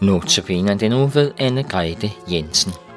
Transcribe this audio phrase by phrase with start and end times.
[0.00, 2.89] Notabene den uge ved Anne Grete Jensen.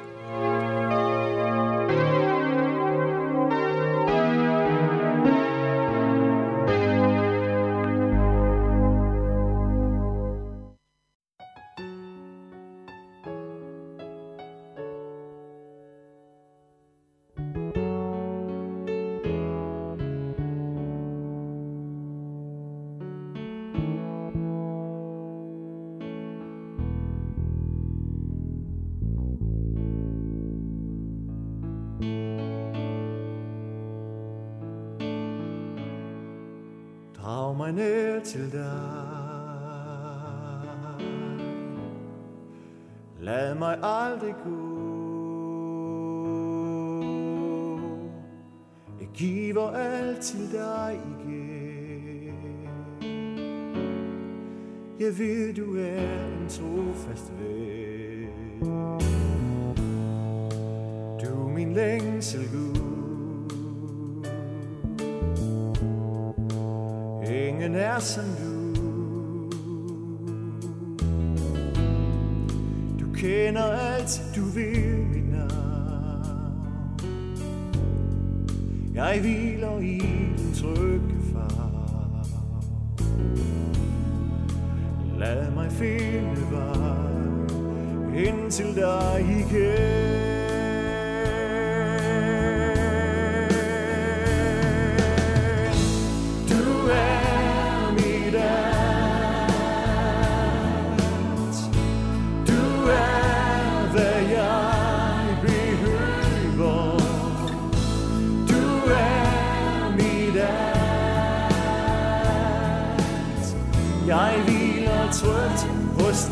[37.64, 38.80] Mig ned til dig
[43.20, 44.84] Lad mig aldrig gå
[49.00, 52.34] Jeg giver alt til dig igen
[55.00, 55.54] Jeg ved.
[55.54, 58.60] Du er en trofast ven
[61.20, 62.73] Du er min længsel Gud.
[67.64, 69.50] Ingen er som du.
[73.00, 75.50] Du kender alt, du vil mit navn.
[78.94, 82.26] Jeg hviler i den trygge far
[85.18, 90.03] Lad mig finde vej ind til dig igen.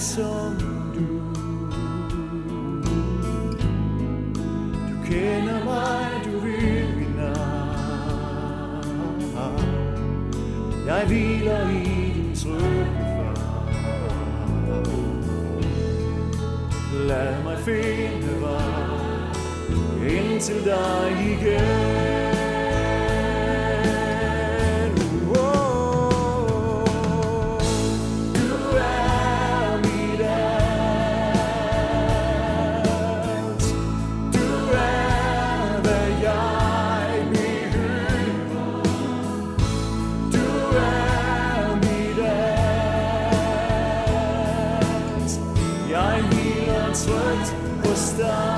[0.00, 0.56] som
[0.94, 1.06] du.
[4.88, 7.40] Du kender mig, du ved min navn.
[10.86, 13.34] Jeg hviler i din trygge far
[17.08, 18.90] Lad mig finde vej
[20.08, 22.19] ind til dig igen.
[48.20, 48.49] done.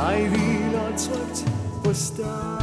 [0.00, 1.52] Jeg hviler trygt
[1.84, 2.62] på start.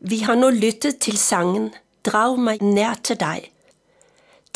[0.00, 1.70] Vi har nu lyttet til sangen
[2.04, 3.57] Drag mig nær til dig.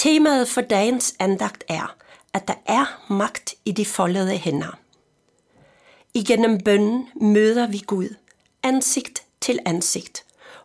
[0.03, 1.97] Temaet for dagens andagt er,
[2.33, 4.79] at der er magt i de foldede hænder.
[6.15, 8.15] Igennem bønnen møder vi Gud,
[8.63, 10.25] ansigt til ansigt,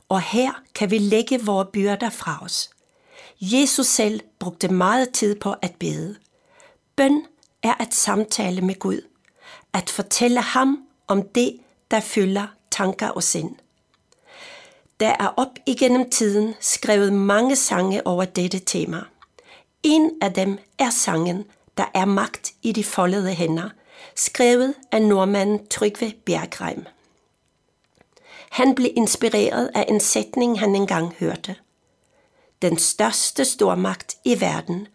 [0.09, 2.69] og her kan vi lægge vores byrder fra os.
[3.41, 6.15] Jesus selv brugte meget tid på at bede.
[6.95, 7.25] Bøn
[7.63, 9.01] er at samtale med Gud,
[9.73, 11.59] at fortælle ham om det,
[11.91, 13.55] der fylder tanker og sind.
[14.99, 19.03] Der er op igennem tiden skrevet mange sange over dette tema.
[19.83, 21.45] En af dem er sangen,
[21.77, 23.69] der er magt i de foldede hænder,
[24.15, 26.85] skrevet af nordmanden Trygve Bjergreim.
[28.49, 31.55] Han blev inspireret af en sætning, han engang hørte.
[32.61, 34.87] Den største stormagt i verden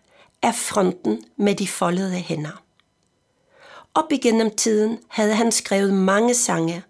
[0.43, 2.63] er fronten med de foldede hænder.
[3.95, 6.85] Op igennem tiden havde han skrevet mange sange,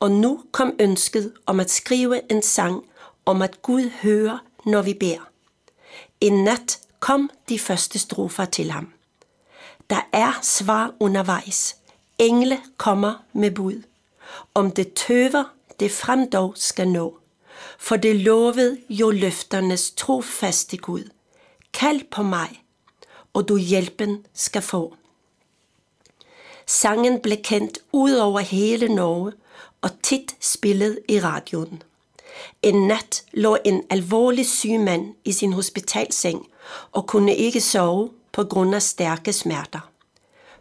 [0.00, 2.84] og nu kom ønsket om at skrive en sang
[3.24, 5.28] om at Gud hører, når vi beder.
[6.20, 8.92] En nat kom de første strofer til ham.
[9.90, 11.76] Der er svar undervejs.
[12.18, 13.82] Engle kommer med bud.
[14.54, 15.44] Om det tøver,
[15.80, 17.18] det frem dog skal nå.
[17.78, 21.04] For det lovede jo løfternes trofaste Gud.
[21.72, 22.62] Kald på mig,
[23.32, 24.96] og du hjælpen skal få.
[26.66, 29.32] Sangen blev kendt ud over hele Norge
[29.80, 31.82] og tit spillet i radioen.
[32.62, 36.46] En nat lå en alvorlig syg mand i sin hospitalseng
[36.92, 39.90] og kunne ikke sove på grund af stærke smerter.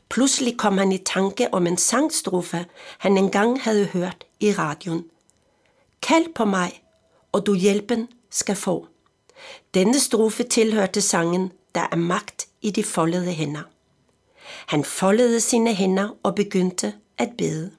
[0.09, 2.65] Pludselig kom han i tanke om en sangstrofe,
[2.97, 5.05] han engang havde hørt i radioen.
[6.01, 6.83] Kald på mig,
[7.31, 8.87] og du hjælpen skal få.
[9.73, 13.63] Denne strofe tilhørte sangen, der er magt i de foldede hænder.
[14.67, 17.71] Han foldede sine hænder og begyndte at bede.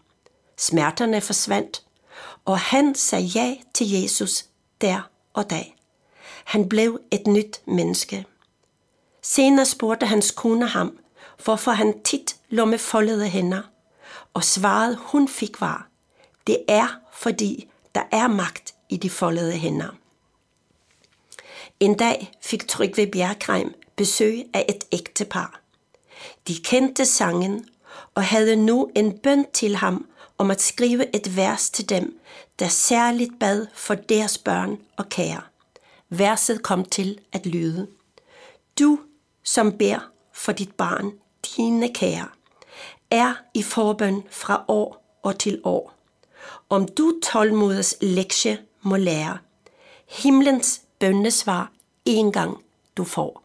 [0.58, 1.82] Smerterne forsvandt,
[2.44, 4.44] og han sagde ja til Jesus
[4.80, 5.64] der og da.
[6.44, 8.26] Han blev et nyt menneske.
[9.22, 10.98] Senere spurgte hans kone ham,
[11.44, 13.62] hvorfor han tit lå med foldede hænder,
[14.34, 15.88] og svaret hun fik var,
[16.46, 19.88] det er fordi der er magt i de foldede hænder.
[21.80, 25.60] En dag fik Trygve Bjergreim besøg af et ægtepar.
[26.48, 27.68] De kendte sangen
[28.14, 30.06] og havde nu en bøn til ham
[30.38, 32.20] om at skrive et vers til dem,
[32.58, 35.40] der særligt bad for deres børn og kære.
[36.18, 37.86] Verset kom til at lyde.
[38.78, 39.00] Du,
[39.42, 41.12] som beder for dit barn,
[41.56, 42.28] dine kære,
[43.10, 45.94] er i forbøn fra år og til år.
[46.68, 49.38] Om du tålmodets lektie må lære,
[50.06, 51.72] himlens bønnesvar
[52.04, 52.64] en gang
[52.96, 53.42] du får.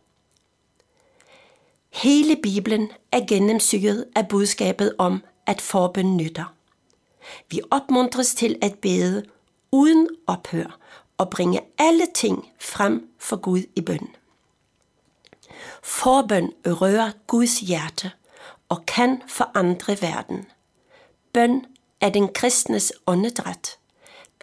[1.90, 6.54] Hele Bibelen er gennemsyret af budskabet om, at forbøn nytter.
[7.50, 9.26] Vi opmuntres til at bede
[9.72, 10.80] uden ophør
[11.18, 14.08] og bringe alle ting frem for Gud i bøn.
[15.84, 18.12] Forbøn rører Guds hjerte
[18.70, 20.46] og kan forandre verden.
[21.34, 21.66] Bøn
[22.02, 23.78] er den kristnes åndedræt.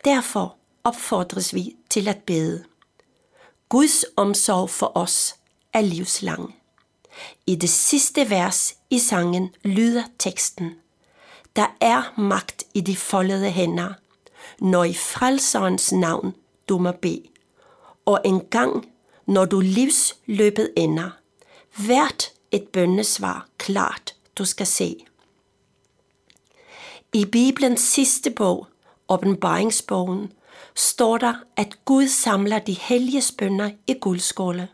[0.05, 2.65] Derfor opfordres vi til at bede.
[3.69, 5.35] Guds omsorg for os
[5.73, 6.55] er livslang.
[7.47, 10.75] I det sidste vers i sangen lyder teksten
[11.56, 13.93] Der er magt i de foldede hænder,
[14.61, 16.35] når i frelserens navn
[16.69, 17.22] du må bede.
[18.05, 18.88] Og en gang,
[19.26, 21.11] når du livsløbet ender,
[21.87, 25.05] hvert et bønnesvar klart du skal se.
[27.12, 28.66] I Bibelens sidste bog,
[29.09, 30.33] åbenbaringsbogen,
[30.75, 34.68] står der, at Gud samler de hellige bønder i guldskåle,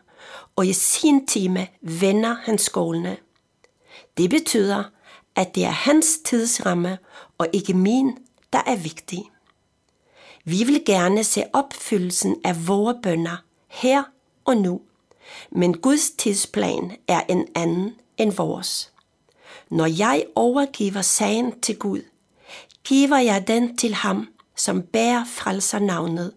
[0.55, 3.17] og i sin time vender han skålene.
[4.17, 4.83] Det betyder,
[5.35, 6.97] at det er hans tidsramme
[7.37, 8.17] og ikke min,
[8.53, 9.31] der er vigtig.
[10.45, 14.03] Vi vil gerne se opfyldelsen af vores bønder her
[14.45, 14.81] og nu,
[15.51, 18.91] men Guds tidsplan er en anden end vores.
[19.69, 22.01] Når jeg overgiver sagen til Gud,
[22.83, 26.33] giver jeg den til ham, som bærer frelser navnet,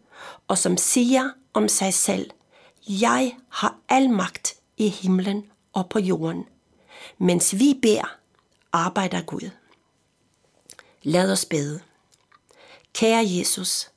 [0.48, 2.30] og som siger om sig selv,
[2.88, 6.44] jeg har al magt i himlen og på jorden.
[7.18, 8.16] Mens vi beder,
[8.72, 9.50] arbejder Gud.
[11.02, 11.80] Lad os bede.
[12.92, 13.90] Kære Jesus,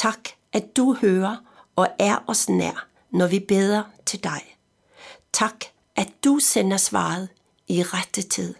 [0.00, 1.36] tak, at du hører
[1.76, 4.56] og er os nær, når vi beder til dig.
[5.32, 5.64] Tak,
[5.96, 7.28] at du sender svaret
[7.68, 8.54] i rette tid.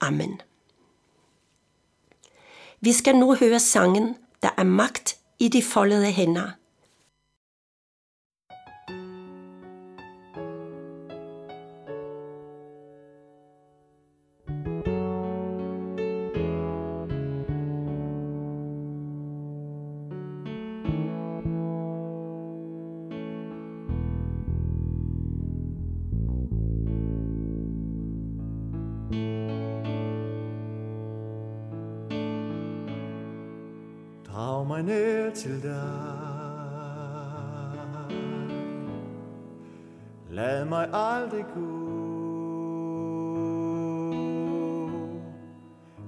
[0.00, 0.40] Amen.
[2.80, 6.50] Vi skal nu høre sangen, der er magt i de foldede hænder
[34.86, 36.26] nær til dig.
[40.30, 41.96] Lad mig aldrig gå.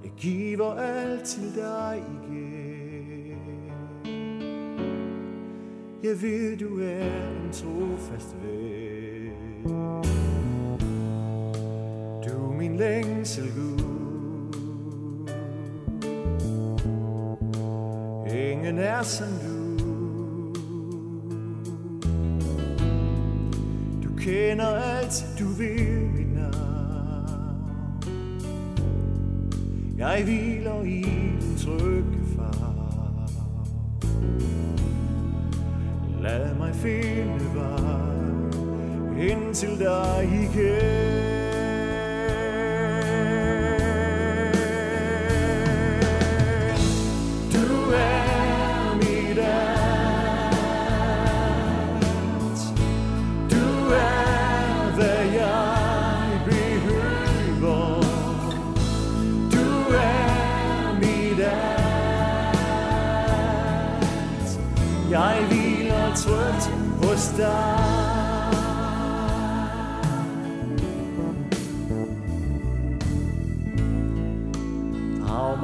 [0.03, 2.59] Jeg giver alt til dig igen.
[6.03, 9.63] Jeg ved, du er en trofast ven.
[12.23, 13.88] Du er min længsel, Gud.
[18.69, 20.53] Ingen er som du.
[24.03, 27.99] Du kender alt, du ved mit navn.
[29.97, 33.29] Jeg hviler i din trygge far.
[36.21, 41.08] Lad mig finde vej ind til dig igen.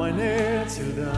[0.05, 1.17] Drag mig ned til dig.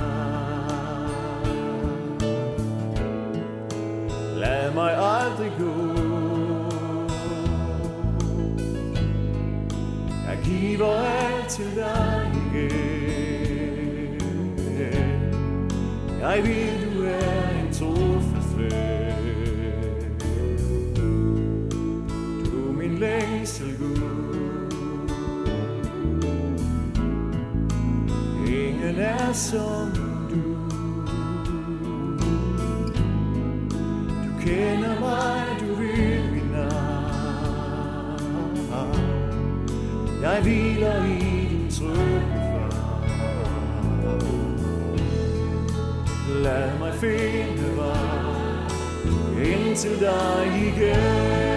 [4.35, 5.73] Lad mig aldrig gå.
[10.27, 12.67] Jeg giver alt til dig igen.
[16.19, 19.37] Jeg ved, du er en trofast ven.
[22.45, 23.96] Du er min længsel, Gud.
[29.29, 29.91] Er som
[30.29, 30.35] du.
[34.23, 37.87] Du kender mig, du ved min navn.
[40.21, 42.21] Jeg hviler i din trygge
[43.99, 44.23] far.
[46.43, 51.56] Lad mig finde vej ind til dig igen.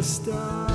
[0.00, 0.69] Jeg hviler trygt hos dig.